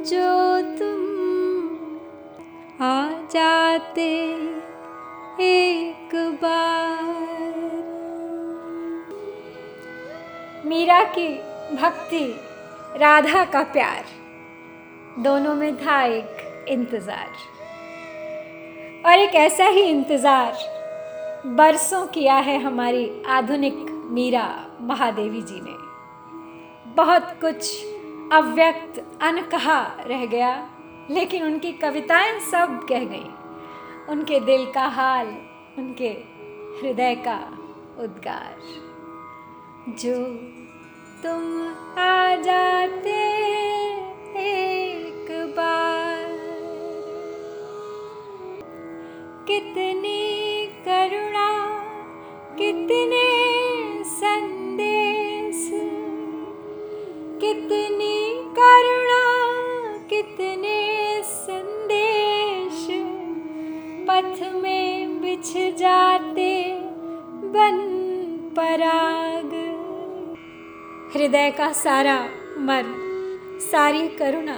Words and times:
जो 0.00 0.60
तुम 0.78 1.00
आ 2.82 3.08
जाते 3.26 4.06
एक 5.40 6.14
बार। 6.42 7.08
मीरा 10.66 11.02
की 11.08 11.28
भक्ति, 11.76 12.24
राधा 12.96 13.44
का 13.44 13.62
प्यार, 13.62 14.04
दोनों 15.18 15.54
में 15.54 15.76
था 15.76 16.02
एक 16.04 16.66
इंतज़ार। 16.68 17.28
और 19.06 19.18
एक 19.18 19.34
ऐसा 19.34 19.66
ही 19.66 19.82
इंतज़ार 19.82 20.52
बरसों 21.46 22.06
किया 22.06 22.34
है 22.34 22.58
हमारी 22.62 23.10
आधुनिक 23.28 23.76
मीरा 24.10 24.48
महादेवी 24.80 25.42
जी 25.42 25.60
ने। 25.60 25.76
बहुत 26.96 27.36
कुछ 27.40 27.89
अव्यक्त, 28.32 29.04
अनकहा 29.22 29.96
रह 30.06 30.26
गया, 30.26 30.70
लेकिन 31.10 31.42
उनकी 31.42 31.72
कविताएँ 31.72 32.40
सब 32.40 32.86
कह 32.88 33.04
गईं। 33.04 33.30
उनके 34.08 34.40
दिल 34.40 34.72
का 34.72 34.86
हाल, 34.86 35.26
उनके 35.78 36.08
हृदय 36.80 37.14
का 37.14 37.38
उद्गार। 38.02 38.56
जो 39.88 40.14
तुम 41.22 41.68
आ 41.98 42.36
जाते 42.36 43.16
एक 44.36 45.26
बार, 45.56 46.30
कितनी 49.46 50.66
करुणा, 50.66 51.48
कितने 52.58 53.26
संदेश, 54.04 55.70
कितनी 57.40 58.19
हृदय 71.14 71.50
का 71.50 71.72
सारा 71.72 72.18
मर्म 72.58 72.94
सारी 73.60 74.08
करुणा, 74.08 74.56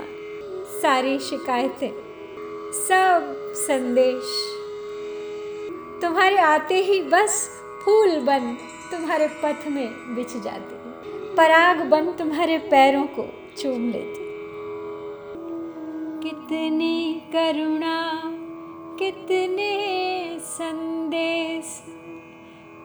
सारी 0.83 1.19
शिकायतें, 1.19 1.93
सब 2.73 3.33
संदेश। 3.57 4.33
तुम्हारे 6.03 6.39
आते 6.39 6.75
ही 6.75 7.01
बस 7.03 7.49
फूल 7.85 8.21
बन 8.21 8.57
तुम्हारे 8.91 9.29
पथ 9.29 9.67
में 9.69 10.15
बिछ 10.15 10.37
जाते, 10.37 10.77
पराग 11.37 11.81
बन 11.81 12.13
तुम्हारे 12.13 12.59
पैरों 12.59 13.07
को 13.07 13.27
चूम 13.59 13.91
लेते। 13.91 14.21
कितनी 16.23 17.23
करुणा, 17.37 18.23
कितने 18.99 19.73
संदेश, 20.41 21.83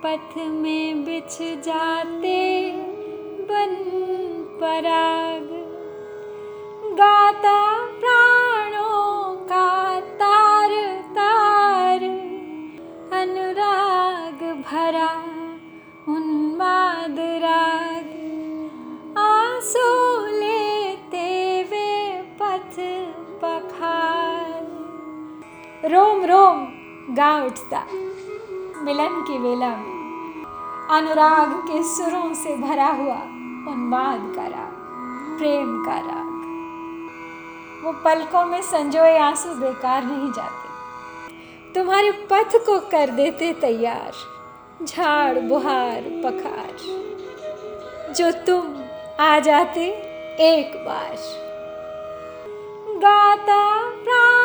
पथ 0.05 0.37
में 0.37 1.03
बिछ 1.05 1.37
जाते 1.41 2.37
बन 3.47 3.75
पराग। 4.61 5.47
गाता 6.93 7.75
प्राणों 7.85 9.35
का 9.35 9.99
तार 9.99 11.01
तार। 11.11 12.03
अनुराग 13.21 14.63
भरा 14.71 15.13
उन्माद 16.13 17.15
राग। 17.19 18.09
आँसू 19.17 19.87
लेते 20.25 21.63
वे 21.63 22.21
पथ 22.21 22.75
पखार। 23.41 24.67
रोम 25.89 26.25
रोम 26.25 26.67
गा 27.15 27.45
उठता। 27.45 27.83
मिलन 28.83 29.23
की 29.27 29.37
वेला 29.37 29.69
में। 29.69 29.96
अनुराग 30.91 31.51
के 31.51 31.83
सुरों 31.83 32.33
से 32.33 32.57
भरा 32.57 32.87
हुआ 32.87 33.15
उन्माद 33.73 34.35
का 34.35 34.41
राग, 34.41 34.71
प्रेम 35.37 35.85
का 35.85 35.95
राग। 35.95 36.27
वो 37.85 37.91
पलकों 37.91 38.45
में 38.45 38.61
संजोए 38.61 39.17
आँसू 39.17 39.49
बेकार 39.49 40.03
नहीं 40.03 40.31
जाते। 40.33 40.69
तुम्हारे 41.73 42.11
पथ 42.11 42.55
को 42.55 42.79
कर 42.79 43.09
देते 43.09 43.53
तैयार, 43.53 44.11
झाड़, 44.85 45.39
बुहार, 45.39 46.01
पखार। 46.25 46.77
जो 48.13 48.31
तुम 48.31 48.75
आ 49.25 49.39
जाते 49.39 49.85
एक 50.39 50.85
बार। 50.85 51.17
गाता 52.97 53.79
प्राणों 53.79 54.36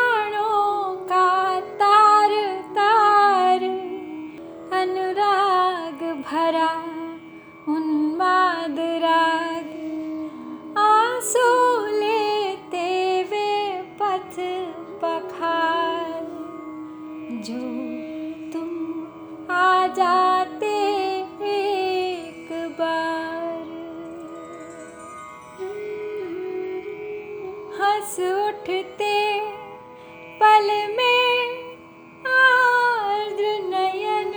जो 17.45 17.53
तुम 18.51 18.69
आ 19.51 19.87
जाते 19.95 20.67
एक 21.45 22.51
बार। 22.79 23.65
हंस 27.79 28.15
उठते 28.19 29.17
पल 30.39 30.69
में 30.97 31.59
आर्द्र 32.33 33.51
नयन। 33.73 34.31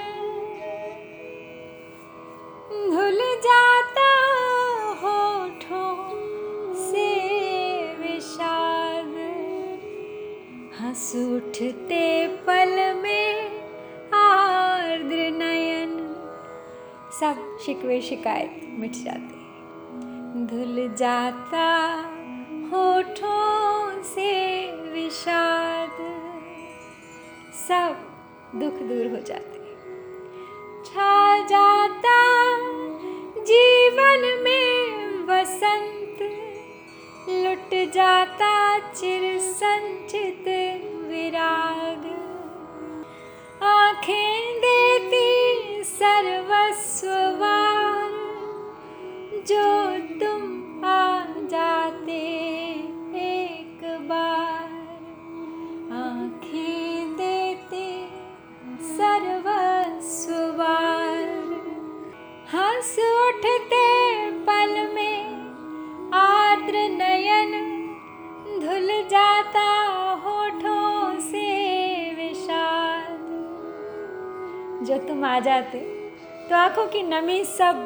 धुल 2.91 3.21
जाता 3.47 4.11
होठों 5.03 5.95
से 6.83 7.09
विषाद 8.01 9.15
हंस 10.81 11.13
उठते 11.17 12.05
पल 12.47 12.75
सब 17.21 17.59
शिकवे 17.65 18.01
शिकायत 18.03 18.61
मिट 18.79 18.93
जाते 18.93 19.37
धुल 20.47 20.95
जाता 20.95 21.69
होठों 22.73 24.03
से 24.03 24.33
विषाद, 24.93 25.97
सब 27.69 27.97
दुख 28.59 28.73
दूर 28.73 29.07
हो 29.11 29.21
जाते 29.27 29.59
छा 30.85 31.39
जाता 31.47 32.17
जीवन 33.43 34.43
में 34.45 35.19
वसंत, 35.25 36.19
लुट 37.31 37.93
जाता 37.93 38.79
चिर 38.93 39.39
सर्वस्ववार 47.07 48.15
जो 49.49 49.67
तुम 50.21 50.85
आ 50.85 50.87
जाते 51.51 52.17
एक 53.17 53.83
बार, 54.09 54.71
आँखें 55.97 57.13
देते 57.17 57.87
सर्वस्ववार 58.97 59.95
हंस 62.55 62.95
उठते 62.99 63.87
पल 64.49 64.73
में 64.95 65.19
आर्द्र 66.15 66.77
नयन, 66.91 67.53
धुल 68.61 68.89
जाता 69.11 69.69
होठों 70.25 71.21
से 71.21 71.47
विषाद। 72.15 73.15
जो 74.87 74.99
तुम 74.99 75.25
आ 75.25 75.39
जाते 75.41 76.06
तो 76.51 76.55
आँखों 76.55 76.87
की 76.87 77.03
नमी 77.03 77.45
सब 77.45 77.77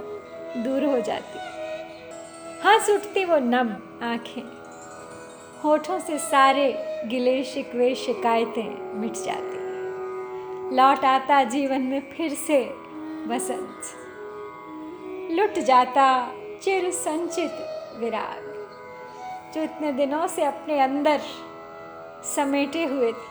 दूर 0.57 0.85
हो 0.85 1.01
जाती। 1.01 1.39
हंस 2.65 2.91
उठती 2.91 3.25
वो 3.25 3.37
नम 3.39 3.71
आँखें। 4.03 4.43
होठों 5.63 5.99
से 6.01 6.19
सारे 6.19 6.73
गिले 7.07 7.43
शिकवे 7.45 7.95
शिकायतें 7.95 8.95
मिट 8.95 9.13
जाती। 9.13 10.77
लौट 10.77 11.05
आता 11.05 11.43
जीवन 11.45 11.83
में 11.83 12.01
फिर 12.13 12.35
से 12.35 12.63
बसंत 13.29 13.97
लुट 15.31 15.59
जाता 15.65 16.07
चिर 16.63 16.91
संचित 16.91 17.53
विराग, 17.99 18.43
जो 19.55 19.63
इतने 19.63 19.93
दिनों 19.93 20.27
से 20.27 20.45
अपने 20.45 20.81
अंदर 20.81 21.21
समेटे 22.37 22.85
हुए 22.85 23.13
थे। 23.13 23.29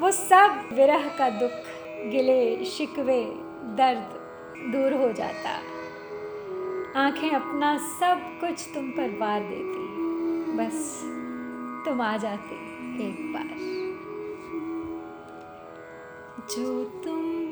वो 0.00 0.10
सब 0.10 0.68
विरह 0.72 1.08
का 1.08 1.30
दुख, 1.30 1.66
गिले 2.10 2.64
शिकवे, 2.64 3.24
दर्द 3.76 4.17
दूर 4.62 4.92
हो 4.92 5.12
जाता। 5.12 5.50
आँखें 7.00 7.30
अपना 7.30 7.78
सब 7.78 8.40
कुछ 8.40 8.74
तुम 8.74 8.90
पर 8.90 9.10
बार 9.10 9.40
देती। 9.40 9.88
बस 10.52 11.00
तुम 11.84 12.00
आ 12.00 12.16
जाते 12.16 12.54
एक 13.04 13.32
बार। 13.32 13.58
जो 16.50 16.84
तुम 16.84 17.44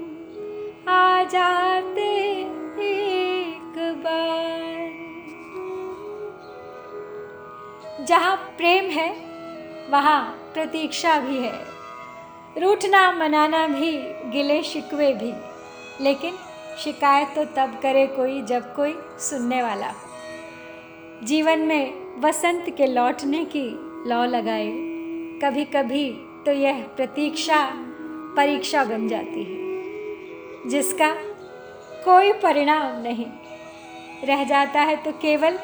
आ 0.92 1.24
जाते 1.24 2.42
एक 2.80 3.94
बार। 4.04 4.56
जहाँ 8.04 8.36
प्रेम 8.36 8.84
है, 8.84 9.12
वहाँ 9.90 10.22
प्रतीक्षा 10.54 11.20
भी 11.20 11.38
है। 11.38 11.66
रूठना, 12.58 13.12
मनाना 13.12 13.68
भी, 13.68 13.98
गिले, 14.30 14.62
शिकवे 14.62 15.12
भी। 15.12 15.34
लेकिन 16.04 16.34
शिकायत 16.76 17.28
तो 17.34 17.44
तब 17.56 17.78
करे 17.82 18.06
कोई 18.06 18.40
जब 18.42 18.74
कोई 18.74 18.94
सुनने 19.20 19.62
वाला। 19.62 19.92
जीवन 21.22 21.60
में 21.60 22.20
वसंत 22.20 22.68
के 22.76 22.86
लौटने 22.86 23.44
की 23.46 23.68
लौ 24.08 24.24
लगाए। 24.26 24.70
कभी 25.42 25.64
कभी 25.66 26.10
तो 26.46 26.52
यह 26.52 26.82
प्रतीक्षा, 26.96 27.58
परीक्षा 28.36 28.84
बन 28.84 29.08
जाती 29.08 29.44
है, 29.44 30.68
जिसका 30.70 31.12
कोई 32.04 32.32
परिणाम 32.32 33.00
नहीं। 33.02 33.26
रह 34.24 34.44
जाता 34.44 34.80
है 34.80 34.96
तो 34.96 35.12
केवल 35.12 35.58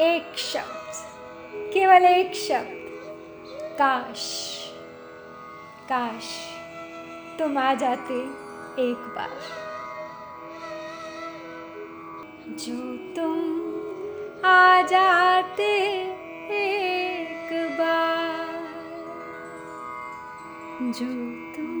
एक 0.00 0.36
शब्द, 0.38 1.70
केवल 1.74 2.04
एक 2.06 2.34
शब्द, 2.38 2.76
काश 3.78 4.26
काश, 5.88 6.28
तुम 7.38 7.58
आ 7.58 7.72
जाते 7.74 8.14
एक 8.82 9.08
बार। 9.16 9.66
जो 12.58 12.96
तुम 13.16 13.38
आ 14.44 14.82
जाते 14.82 15.76
एक 16.50 17.76
बार। 17.78 18.52
जो 20.80 21.06
तुम 21.56 21.72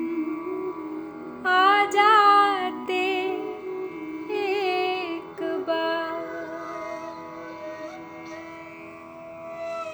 आ 1.46 1.84
जाते 1.84 3.02
एक 4.30 5.42
बार। 5.42 6.26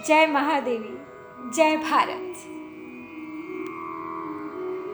जय 0.07 0.27
महादेवी, 0.27 0.99
जय 1.51 1.77
भारत। 1.77 2.54